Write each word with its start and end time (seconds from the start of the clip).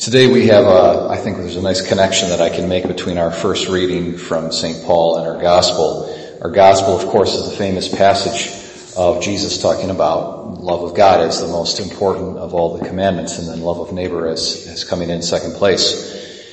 Today 0.00 0.32
we 0.32 0.46
have 0.46 0.64
a, 0.64 1.08
I 1.10 1.18
think 1.18 1.36
there's 1.36 1.56
a 1.56 1.60
nice 1.60 1.86
connection 1.86 2.30
that 2.30 2.40
I 2.40 2.48
can 2.48 2.70
make 2.70 2.88
between 2.88 3.18
our 3.18 3.30
first 3.30 3.68
reading 3.68 4.16
from 4.16 4.50
St. 4.50 4.82
Paul 4.86 5.18
and 5.18 5.28
our 5.28 5.38
gospel. 5.42 6.38
Our 6.40 6.50
gospel, 6.50 6.98
of 6.98 7.06
course, 7.08 7.34
is 7.34 7.50
the 7.50 7.56
famous 7.58 7.86
passage 7.86 8.50
of 8.96 9.22
Jesus 9.22 9.60
talking 9.60 9.90
about 9.90 10.58
love 10.58 10.84
of 10.84 10.96
God 10.96 11.20
as 11.20 11.42
the 11.42 11.48
most 11.48 11.80
important 11.80 12.38
of 12.38 12.54
all 12.54 12.78
the 12.78 12.88
commandments 12.88 13.38
and 13.38 13.46
then 13.46 13.60
love 13.60 13.78
of 13.78 13.92
neighbor 13.92 14.26
as, 14.26 14.66
as 14.68 14.84
coming 14.84 15.10
in 15.10 15.20
second 15.20 15.52
place. 15.56 16.48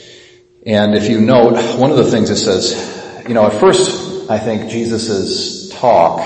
And 0.65 0.93
if 0.93 1.09
you 1.09 1.21
note, 1.21 1.79
one 1.79 1.91
of 1.91 1.95
the 1.95 2.11
things 2.11 2.29
it 2.29 2.35
says, 2.35 3.23
you 3.29 3.33
know, 3.33 3.45
at 3.45 3.53
first 3.61 4.29
I 4.29 4.39
think 4.39 4.69
Jesus' 4.69 5.69
talk 5.69 6.19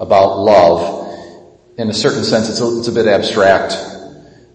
about 0.00 0.38
love, 0.38 1.36
in 1.76 1.90
a 1.90 1.94
certain 1.94 2.24
sense, 2.24 2.48
it's 2.48 2.62
a, 2.62 2.78
it's 2.78 2.88
a 2.88 2.92
bit 2.92 3.06
abstract 3.08 3.91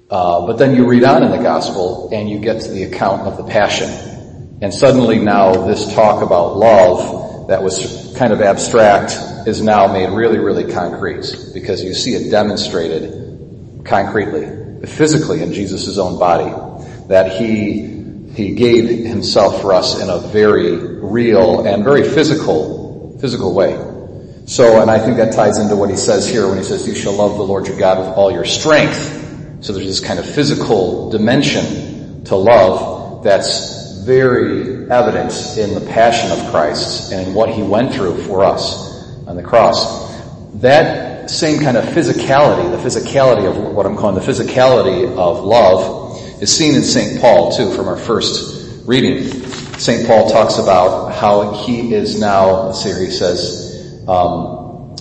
uh, 0.09 0.47
but 0.47 0.57
then 0.57 0.75
you 0.75 0.87
read 0.87 1.03
on 1.03 1.23
in 1.23 1.31
the 1.31 1.37
gospel 1.37 2.09
and 2.13 2.29
you 2.29 2.39
get 2.39 2.61
to 2.61 2.71
the 2.71 2.83
account 2.83 3.23
of 3.23 3.37
the 3.37 3.43
passion. 3.43 4.57
And 4.61 4.73
suddenly 4.73 5.19
now 5.19 5.65
this 5.67 5.93
talk 5.93 6.23
about 6.23 6.55
love 6.55 7.49
that 7.49 7.61
was 7.61 8.15
kind 8.17 8.31
of 8.31 8.41
abstract 8.41 9.47
is 9.47 9.61
now 9.61 9.91
made 9.91 10.09
really, 10.09 10.39
really 10.39 10.71
concrete 10.71 11.51
because 11.53 11.83
you 11.83 11.93
see 11.93 12.13
it 12.13 12.31
demonstrated 12.31 13.83
concretely, 13.83 14.87
physically 14.87 15.43
in 15.43 15.51
Jesus' 15.51 15.97
own 15.97 16.17
body 16.17 16.53
that 17.09 17.37
he, 17.37 18.31
he 18.33 18.55
gave 18.55 19.05
himself 19.05 19.61
for 19.61 19.73
us 19.73 20.01
in 20.01 20.09
a 20.09 20.19
very 20.19 20.77
real 20.77 21.65
and 21.67 21.83
very 21.83 22.03
physical, 22.03 23.17
physical 23.19 23.53
way. 23.53 23.75
So, 24.45 24.81
and 24.81 24.89
I 24.89 24.99
think 24.99 25.17
that 25.17 25.33
ties 25.33 25.59
into 25.59 25.75
what 25.75 25.89
he 25.89 25.97
says 25.97 26.29
here 26.29 26.47
when 26.47 26.57
he 26.57 26.63
says, 26.63 26.87
you 26.87 26.95
shall 26.95 27.13
love 27.13 27.35
the 27.35 27.43
Lord 27.43 27.67
your 27.67 27.77
God 27.77 27.99
with 27.99 28.07
all 28.07 28.31
your 28.31 28.45
strength 28.45 29.26
so 29.61 29.73
there's 29.73 29.87
this 29.87 29.99
kind 29.99 30.19
of 30.19 30.25
physical 30.25 31.09
dimension 31.09 32.23
to 32.25 32.35
love 32.35 33.23
that's 33.23 34.03
very 34.03 34.89
evident 34.89 35.57
in 35.57 35.73
the 35.73 35.85
passion 35.91 36.31
of 36.31 36.49
Christ 36.51 37.11
and 37.11 37.27
in 37.27 37.33
what 37.33 37.49
he 37.49 37.61
went 37.61 37.93
through 37.93 38.23
for 38.23 38.43
us 38.43 38.87
on 39.27 39.35
the 39.35 39.43
cross. 39.43 40.15
That 40.61 41.29
same 41.29 41.59
kind 41.61 41.75
of 41.75 41.83
physicality, 41.85 42.71
the 42.71 42.77
physicality 42.77 43.49
of 43.49 43.75
what 43.75 43.85
I'm 43.85 43.97
calling 43.97 44.15
the 44.15 44.21
physicality 44.21 45.05
of 45.17 45.43
love 45.43 46.41
is 46.41 46.55
seen 46.55 46.75
in 46.75 46.83
St. 46.83 47.19
Paul 47.19 47.51
too 47.51 47.73
from 47.73 47.87
our 47.87 47.97
first 47.97 48.87
reading. 48.87 49.23
St. 49.77 50.07
Paul 50.07 50.29
talks 50.29 50.57
about 50.57 51.13
how 51.13 51.65
he 51.65 51.93
is 51.93 52.19
now, 52.19 52.67
let's 52.67 52.81
see 52.81 52.89
here, 52.89 52.99
he 52.99 53.11
says, 53.11 54.03
um, 54.07 54.95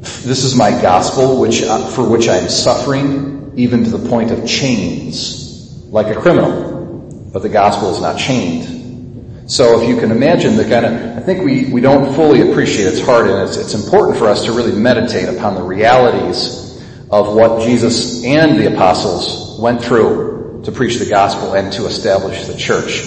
this 0.00 0.44
is 0.44 0.56
my 0.56 0.70
gospel 0.70 1.40
which, 1.40 1.62
uh, 1.62 1.86
for 1.90 2.08
which 2.08 2.28
I 2.28 2.38
am 2.38 2.48
suffering 2.48 3.31
even 3.56 3.84
to 3.84 3.90
the 3.90 4.08
point 4.08 4.30
of 4.30 4.46
chains, 4.46 5.86
like 5.88 6.14
a 6.14 6.18
criminal. 6.18 7.30
But 7.32 7.42
the 7.42 7.48
gospel 7.48 7.90
is 7.90 8.00
not 8.00 8.18
chained. 8.18 9.50
So 9.50 9.80
if 9.80 9.88
you 9.88 9.96
can 9.96 10.10
imagine 10.10 10.56
the 10.56 10.64
kind 10.64 10.86
of, 10.86 11.18
I 11.18 11.20
think 11.20 11.44
we, 11.44 11.66
we 11.72 11.80
don't 11.80 12.14
fully 12.14 12.50
appreciate 12.50 12.86
its 12.86 13.00
heart 13.00 13.26
and 13.26 13.48
it's, 13.48 13.56
it's 13.56 13.74
important 13.74 14.18
for 14.18 14.28
us 14.28 14.44
to 14.44 14.52
really 14.52 14.72
meditate 14.72 15.28
upon 15.28 15.54
the 15.54 15.62
realities 15.62 16.62
of 17.10 17.34
what 17.34 17.62
Jesus 17.62 18.24
and 18.24 18.58
the 18.58 18.72
apostles 18.72 19.60
went 19.60 19.82
through 19.82 20.62
to 20.64 20.72
preach 20.72 20.98
the 20.98 21.06
gospel 21.06 21.54
and 21.54 21.72
to 21.72 21.86
establish 21.86 22.46
the 22.46 22.56
church. 22.56 23.02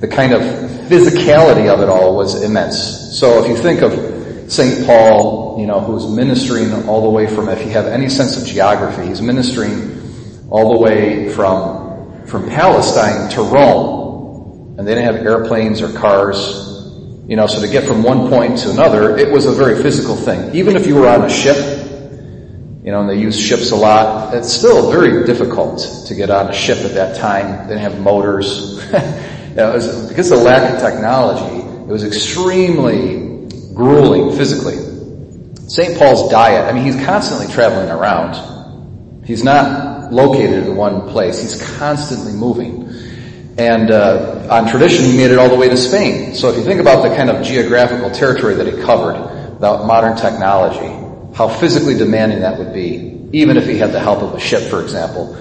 The 0.00 0.08
kind 0.08 0.32
of 0.32 0.42
physicality 0.90 1.72
of 1.72 1.80
it 1.80 1.88
all 1.88 2.16
was 2.16 2.42
immense. 2.42 3.18
So 3.18 3.42
if 3.42 3.48
you 3.48 3.56
think 3.56 3.80
of 3.82 4.15
St. 4.48 4.86
Paul 4.86 5.46
you 5.56 5.66
know, 5.66 5.80
who's 5.80 6.06
ministering 6.06 6.72
all 6.86 7.02
the 7.02 7.08
way 7.08 7.26
from, 7.26 7.48
if 7.48 7.64
you 7.64 7.70
have 7.70 7.86
any 7.86 8.08
sense 8.08 8.36
of 8.40 8.46
geography, 8.46 9.06
he's 9.06 9.22
ministering 9.22 10.46
all 10.50 10.74
the 10.74 10.78
way 10.78 11.32
from, 11.32 12.26
from 12.26 12.48
Palestine 12.48 13.30
to 13.30 13.42
Rome. 13.42 14.76
And 14.78 14.86
they 14.86 14.94
didn't 14.94 15.14
have 15.14 15.26
airplanes 15.26 15.80
or 15.80 15.90
cars. 15.98 16.74
You 17.26 17.36
know, 17.36 17.46
so 17.46 17.60
to 17.60 17.68
get 17.68 17.84
from 17.84 18.02
one 18.02 18.28
point 18.28 18.58
to 18.58 18.70
another, 18.70 19.16
it 19.16 19.32
was 19.32 19.46
a 19.46 19.52
very 19.52 19.82
physical 19.82 20.14
thing. 20.14 20.54
Even 20.54 20.76
if 20.76 20.86
you 20.86 20.94
were 20.94 21.08
on 21.08 21.24
a 21.24 21.30
ship, 21.30 21.56
you 22.84 22.92
know, 22.92 23.00
and 23.00 23.08
they 23.08 23.18
used 23.18 23.40
ships 23.40 23.72
a 23.72 23.76
lot, 23.76 24.34
it's 24.34 24.52
still 24.52 24.90
very 24.90 25.26
difficult 25.26 26.04
to 26.06 26.14
get 26.14 26.30
on 26.30 26.50
a 26.50 26.52
ship 26.52 26.78
at 26.78 26.92
that 26.92 27.16
time. 27.16 27.66
They 27.66 27.74
didn't 27.74 27.90
have 27.90 28.00
motors. 28.00 28.74
you 28.92 29.54
know, 29.56 29.72
was, 29.72 30.08
because 30.08 30.30
of 30.30 30.38
the 30.38 30.44
lack 30.44 30.74
of 30.74 30.80
technology, 30.80 31.66
it 31.66 31.88
was 31.88 32.04
extremely 32.04 33.35
grueling 33.76 34.34
physically. 34.36 34.76
St. 35.68 35.98
Paul's 35.98 36.30
diet, 36.30 36.64
I 36.64 36.72
mean, 36.72 36.84
he's 36.84 37.04
constantly 37.04 37.46
traveling 37.52 37.90
around. 37.90 39.24
He's 39.24 39.44
not 39.44 40.12
located 40.12 40.66
in 40.66 40.76
one 40.76 41.08
place. 41.10 41.40
He's 41.40 41.76
constantly 41.76 42.32
moving. 42.32 42.88
And 43.58 43.90
uh, 43.90 44.48
on 44.50 44.68
tradition, 44.68 45.04
he 45.04 45.16
made 45.16 45.30
it 45.30 45.38
all 45.38 45.48
the 45.48 45.56
way 45.56 45.68
to 45.68 45.76
Spain. 45.76 46.34
So 46.34 46.50
if 46.50 46.56
you 46.56 46.64
think 46.64 46.80
about 46.80 47.08
the 47.08 47.14
kind 47.14 47.30
of 47.30 47.44
geographical 47.44 48.10
territory 48.10 48.54
that 48.54 48.66
he 48.66 48.82
covered 48.82 49.52
without 49.54 49.86
modern 49.86 50.16
technology, 50.16 50.92
how 51.34 51.48
physically 51.48 51.96
demanding 51.96 52.40
that 52.40 52.58
would 52.58 52.72
be, 52.72 53.28
even 53.32 53.56
if 53.56 53.66
he 53.66 53.76
had 53.76 53.92
the 53.92 54.00
help 54.00 54.22
of 54.22 54.34
a 54.34 54.40
ship, 54.40 54.70
for 54.70 54.82
example. 54.82 55.34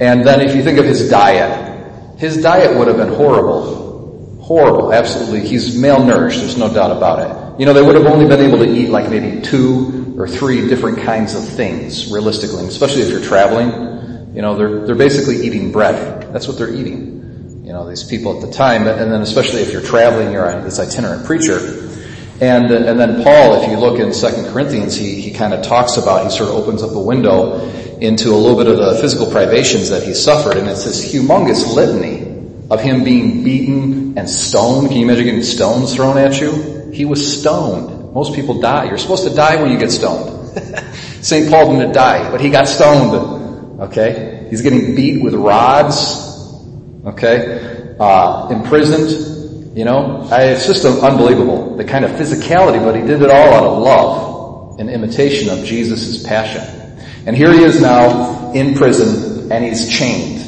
And 0.00 0.26
then 0.26 0.40
if 0.40 0.54
you 0.54 0.62
think 0.62 0.78
of 0.78 0.84
his 0.84 1.08
diet, 1.08 2.18
his 2.18 2.42
diet 2.42 2.76
would 2.76 2.88
have 2.88 2.96
been 2.96 3.14
horrible. 3.14 3.89
Horrible, 4.50 4.92
absolutely. 4.92 5.46
He's 5.46 5.76
malnourished, 5.76 6.40
there's 6.40 6.56
no 6.56 6.74
doubt 6.74 6.90
about 6.90 7.20
it. 7.20 7.60
You 7.60 7.66
know, 7.66 7.72
they 7.72 7.82
would 7.82 7.94
have 7.94 8.06
only 8.06 8.26
been 8.26 8.40
able 8.40 8.58
to 8.58 8.68
eat 8.68 8.88
like 8.88 9.08
maybe 9.08 9.40
two 9.42 10.16
or 10.18 10.26
three 10.26 10.68
different 10.68 10.98
kinds 11.04 11.36
of 11.36 11.48
things, 11.48 12.10
realistically, 12.10 12.66
especially 12.66 13.02
if 13.02 13.10
you're 13.10 13.22
traveling. 13.22 14.34
You 14.34 14.42
know, 14.42 14.56
they're, 14.56 14.84
they're 14.84 14.96
basically 14.96 15.46
eating 15.46 15.70
bread. 15.70 16.32
That's 16.32 16.48
what 16.48 16.58
they're 16.58 16.74
eating. 16.74 17.62
You 17.64 17.72
know, 17.72 17.88
these 17.88 18.02
people 18.02 18.34
at 18.34 18.44
the 18.44 18.52
time, 18.52 18.88
and 18.88 19.12
then 19.12 19.22
especially 19.22 19.60
if 19.60 19.72
you're 19.72 19.82
traveling, 19.82 20.32
you're 20.32 20.60
this 20.62 20.80
itinerant 20.80 21.26
preacher. 21.26 21.88
And, 22.40 22.72
and 22.72 22.98
then 22.98 23.22
Paul, 23.22 23.62
if 23.62 23.70
you 23.70 23.78
look 23.78 24.00
in 24.00 24.12
Second 24.12 24.46
Corinthians, 24.46 24.96
he, 24.96 25.20
he 25.20 25.30
kind 25.30 25.54
of 25.54 25.62
talks 25.62 25.96
about, 25.96 26.24
he 26.24 26.30
sort 26.36 26.48
of 26.48 26.56
opens 26.56 26.82
up 26.82 26.90
a 26.90 27.00
window 27.00 27.60
into 28.00 28.30
a 28.30 28.34
little 28.34 28.56
bit 28.56 28.66
of 28.66 28.78
the 28.78 28.98
physical 29.00 29.30
privations 29.30 29.90
that 29.90 30.02
he 30.02 30.12
suffered, 30.12 30.56
and 30.56 30.66
it's 30.66 30.84
this 30.84 31.14
humongous 31.14 31.72
litany 31.72 32.19
of 32.70 32.80
him 32.80 33.02
being 33.02 33.42
beaten 33.42 34.16
and 34.16 34.28
stoned. 34.30 34.88
Can 34.88 34.96
you 34.98 35.04
imagine 35.04 35.24
getting 35.24 35.42
stones 35.42 35.94
thrown 35.94 36.16
at 36.18 36.40
you? 36.40 36.90
He 36.92 37.04
was 37.04 37.40
stoned. 37.40 38.14
Most 38.14 38.34
people 38.34 38.60
die. 38.60 38.84
You're 38.84 38.98
supposed 38.98 39.26
to 39.28 39.34
die 39.34 39.60
when 39.60 39.70
you 39.70 39.78
get 39.78 39.90
stoned. 39.90 40.58
St. 41.24 41.50
Paul 41.50 41.76
didn't 41.76 41.92
die, 41.92 42.30
but 42.30 42.40
he 42.40 42.50
got 42.50 42.68
stoned. 42.68 43.80
Okay? 43.80 44.46
He's 44.50 44.62
getting 44.62 44.94
beat 44.94 45.22
with 45.22 45.34
rods. 45.34 46.26
Okay? 47.04 47.96
Uh, 47.98 48.48
imprisoned. 48.50 49.76
You 49.76 49.84
know? 49.84 50.28
I, 50.30 50.44
it's 50.44 50.66
just 50.66 50.84
unbelievable. 50.84 51.76
The 51.76 51.84
kind 51.84 52.04
of 52.04 52.12
physicality, 52.12 52.82
but 52.84 52.94
he 52.94 53.02
did 53.02 53.22
it 53.22 53.30
all 53.30 53.54
out 53.54 53.64
of 53.64 53.78
love 53.78 54.80
and 54.80 54.88
imitation 54.88 55.50
of 55.50 55.64
Jesus' 55.64 56.22
passion. 56.24 56.62
And 57.26 57.36
here 57.36 57.52
he 57.52 57.62
is 57.62 57.80
now 57.80 58.52
in 58.52 58.74
prison 58.74 59.52
and 59.52 59.64
he's 59.64 59.88
chained. 59.88 60.39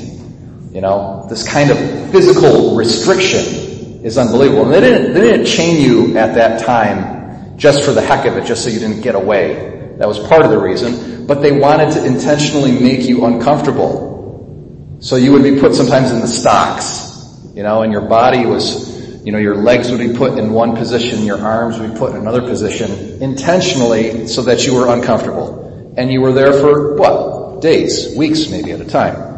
You 0.73 0.81
know, 0.81 1.27
this 1.29 1.47
kind 1.47 1.71
of 1.71 1.79
physical 2.11 2.77
restriction 2.77 4.03
is 4.03 4.17
unbelievable. 4.17 4.65
And 4.65 4.73
they 4.73 4.81
didn't, 4.81 5.13
they 5.13 5.21
didn't 5.21 5.47
chain 5.47 5.81
you 5.81 6.17
at 6.17 6.35
that 6.35 6.65
time 6.65 7.59
just 7.59 7.85
for 7.85 7.93
the 7.93 8.01
heck 8.01 8.25
of 8.25 8.39
it, 8.39 8.47
just 8.47 8.65
so 8.65 8.71
you 8.71 8.81
didn't 8.81 9.03
get 9.03 9.15
away. 9.15 9.95
That 9.99 10.09
was 10.09 10.19
part 10.19 10.45
of 10.45 10.51
the 10.51 10.59
reason. 10.59 11.27
But 11.27 11.43
they 11.43 11.53
wanted 11.53 11.93
to 11.93 12.05
intentionally 12.07 12.73
make 12.73 13.03
you 13.03 13.27
uncomfortable. 13.27 14.99
So 15.01 15.17
you 15.17 15.33
would 15.33 15.43
be 15.43 15.61
put 15.61 15.75
sometimes 15.75 16.11
in 16.11 16.21
the 16.21 16.27
stocks, 16.27 17.39
you 17.55 17.63
know, 17.63 17.83
and 17.83 17.93
your 17.93 18.09
body 18.09 18.47
was, 18.47 19.23
you 19.27 19.33
know, 19.33 19.39
your 19.39 19.57
legs 19.57 19.91
would 19.91 20.01
be 20.01 20.15
put 20.15 20.39
in 20.39 20.53
one 20.53 20.75
position, 20.75 21.27
your 21.27 21.39
arms 21.39 21.79
would 21.79 21.93
be 21.93 21.99
put 21.99 22.13
in 22.13 22.17
another 22.17 22.43
position, 22.43 23.23
intentionally 23.23 24.27
so 24.27 24.43
that 24.43 24.67
you 24.67 24.75
were 24.75 24.89
uncomfortable. 24.89 25.95
And 25.99 26.11
you 26.11 26.23
were 26.23 26.33
there 26.33 26.53
for 26.53 26.97
what? 26.97 27.61
Days, 27.61 28.17
weeks 28.17 28.49
maybe 28.49 28.73
at 28.73 28.81
a 28.81 28.85
time. 28.85 29.32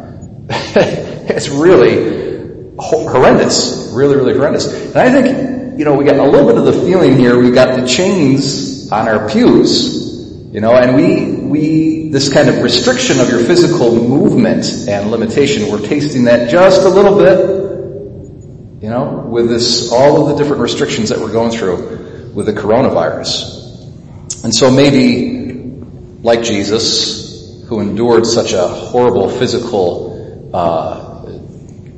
it's 0.49 1.49
really 1.49 2.73
horrendous. 2.77 3.91
Really, 3.93 4.15
really 4.15 4.33
horrendous. 4.33 4.67
And 4.67 4.97
I 4.97 5.09
think, 5.09 5.79
you 5.79 5.85
know, 5.85 5.95
we 5.95 6.05
got 6.05 6.17
a 6.17 6.23
little 6.23 6.47
bit 6.47 6.57
of 6.57 6.65
the 6.65 6.73
feeling 6.73 7.17
here, 7.17 7.37
we 7.39 7.51
got 7.51 7.79
the 7.79 7.87
chains 7.87 8.91
on 8.91 9.07
our 9.07 9.29
pews, 9.29 10.51
you 10.53 10.61
know, 10.61 10.73
and 10.73 10.95
we, 10.95 11.35
we, 11.47 12.09
this 12.09 12.31
kind 12.31 12.49
of 12.49 12.61
restriction 12.61 13.19
of 13.19 13.29
your 13.29 13.39
physical 13.39 13.95
movement 13.95 14.65
and 14.87 15.11
limitation, 15.11 15.71
we're 15.71 15.85
tasting 15.85 16.25
that 16.25 16.49
just 16.49 16.83
a 16.83 16.89
little 16.89 17.17
bit, 17.17 18.83
you 18.83 18.89
know, 18.89 19.25
with 19.27 19.49
this, 19.49 19.91
all 19.91 20.21
of 20.21 20.29
the 20.29 20.41
different 20.41 20.61
restrictions 20.61 21.09
that 21.09 21.19
we're 21.19 21.31
going 21.31 21.51
through 21.51 22.31
with 22.33 22.45
the 22.45 22.53
coronavirus. 22.53 24.43
And 24.43 24.53
so 24.53 24.69
maybe, 24.69 25.81
like 26.21 26.43
Jesus, 26.43 27.63
who 27.67 27.79
endured 27.79 28.25
such 28.25 28.53
a 28.53 28.67
horrible 28.67 29.29
physical 29.29 30.14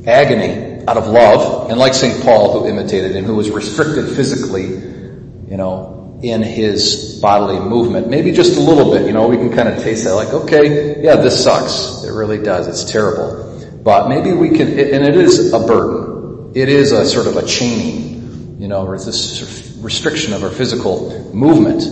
agony 0.05 0.85
out 0.87 0.97
of 0.97 1.07
love, 1.07 1.69
and 1.69 1.79
like 1.79 1.93
St. 1.93 2.23
Paul 2.23 2.59
who 2.59 2.67
imitated 2.67 3.15
him, 3.15 3.25
who 3.25 3.35
was 3.35 3.49
restricted 3.51 4.15
physically, 4.15 4.67
you 5.49 5.57
know, 5.57 6.19
in 6.23 6.41
his 6.41 7.19
bodily 7.21 7.59
movement. 7.59 8.09
Maybe 8.09 8.31
just 8.31 8.57
a 8.57 8.61
little 8.61 8.91
bit, 8.91 9.05
you 9.05 9.13
know, 9.13 9.27
we 9.27 9.37
can 9.37 9.53
kind 9.53 9.67
of 9.67 9.83
taste 9.83 10.05
that 10.05 10.15
like, 10.15 10.29
okay, 10.29 11.03
yeah, 11.03 11.17
this 11.17 11.43
sucks. 11.43 12.03
It 12.03 12.11
really 12.11 12.41
does. 12.41 12.67
It's 12.67 12.89
terrible. 12.89 13.43
But 13.83 14.09
maybe 14.09 14.33
we 14.33 14.49
can, 14.49 14.67
and 14.67 15.03
it 15.05 15.15
is 15.15 15.53
a 15.53 15.59
burden. 15.59 16.53
It 16.55 16.69
is 16.69 16.91
a 16.91 17.05
sort 17.05 17.27
of 17.27 17.37
a 17.37 17.45
chaining, 17.45 18.57
you 18.59 18.67
know, 18.67 18.85
or 18.85 18.97
this 18.97 19.77
restriction 19.79 20.33
of 20.33 20.43
our 20.43 20.49
physical 20.49 21.33
movement. 21.33 21.83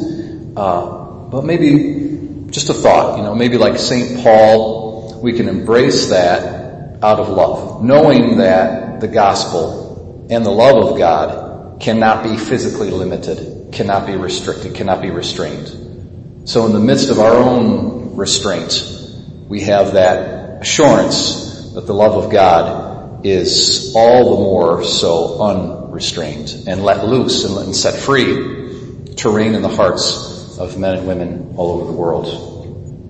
Uh, 0.58 1.04
but 1.30 1.44
maybe 1.44 2.48
just 2.50 2.70
a 2.70 2.74
thought, 2.74 3.18
you 3.18 3.24
know, 3.24 3.36
maybe 3.36 3.58
like 3.58 3.78
St. 3.78 4.24
Paul, 4.24 4.85
we 5.26 5.34
can 5.34 5.50
embrace 5.50 6.10
that 6.10 7.04
out 7.04 7.20
of 7.20 7.30
love, 7.30 7.84
knowing 7.84 8.38
that 8.38 9.00
the 9.02 9.08
gospel 9.08 10.28
and 10.30 10.46
the 10.46 10.52
love 10.52 10.86
of 10.86 11.00
God 11.00 11.82
cannot 11.82 12.24
be 12.24 12.38
physically 12.38 12.92
limited, 12.92 13.74
cannot 13.74 14.06
be 14.06 14.16
restricted, 14.16 14.76
cannot 14.76 15.02
be 15.02 15.10
restrained. 15.10 16.48
So 16.48 16.68
in 16.68 16.74
the 16.74 16.80
midst 16.80 17.10
of 17.10 17.18
our 17.18 17.34
own 17.34 18.16
restraints, 18.16 19.20
we 19.50 19.62
have 19.62 19.94
that 19.94 20.62
assurance 20.62 21.72
that 21.74 21.88
the 21.88 21.94
love 21.96 22.24
of 22.24 22.32
God 22.32 23.26
is 23.26 23.94
all 23.96 24.36
the 24.36 24.44
more 24.44 24.84
so 24.84 25.42
unrestrained 25.42 26.66
and 26.68 26.84
let 26.84 27.04
loose 27.04 27.46
and 27.46 27.76
set 27.76 27.96
free 27.96 29.16
to 29.16 29.30
reign 29.32 29.56
in 29.56 29.64
the 29.64 29.76
hearts 29.76 30.60
of 30.60 30.78
men 30.78 31.00
and 31.00 31.08
women 31.08 31.56
all 31.58 31.82
over 31.82 31.92
the 31.92 31.98
world. 31.98 32.45